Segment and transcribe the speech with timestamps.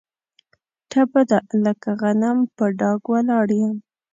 [0.89, 3.75] ټپه ده: لکه غنم په ډاګ ولاړ یم.